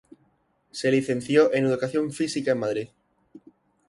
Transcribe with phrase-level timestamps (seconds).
[0.71, 2.87] Se licenció en Educación Física en Madrid.